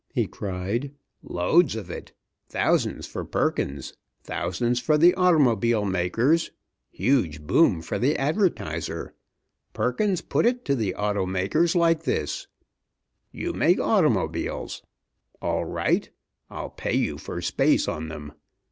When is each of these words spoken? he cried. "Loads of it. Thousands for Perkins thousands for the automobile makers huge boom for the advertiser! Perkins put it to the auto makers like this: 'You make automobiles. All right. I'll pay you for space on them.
he 0.15 0.25
cried. 0.25 0.91
"Loads 1.21 1.75
of 1.75 1.91
it. 1.91 2.11
Thousands 2.49 3.05
for 3.05 3.23
Perkins 3.23 3.93
thousands 4.23 4.79
for 4.79 4.97
the 4.97 5.13
automobile 5.13 5.85
makers 5.85 6.49
huge 6.89 7.39
boom 7.43 7.83
for 7.83 7.99
the 7.99 8.17
advertiser! 8.17 9.13
Perkins 9.73 10.21
put 10.21 10.47
it 10.47 10.65
to 10.65 10.73
the 10.75 10.95
auto 10.95 11.27
makers 11.27 11.75
like 11.75 12.01
this: 12.01 12.47
'You 13.31 13.53
make 13.53 13.79
automobiles. 13.79 14.81
All 15.39 15.65
right. 15.65 16.09
I'll 16.49 16.71
pay 16.71 16.95
you 16.95 17.19
for 17.19 17.39
space 17.39 17.87
on 17.87 18.07
them. 18.07 18.33